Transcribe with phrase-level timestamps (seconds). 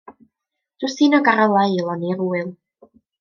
[0.83, 2.51] Dwsin o garolau i lonni'r Ŵyl.